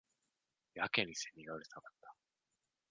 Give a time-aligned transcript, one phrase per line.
[0.73, 2.15] やけに蝉がうるさかった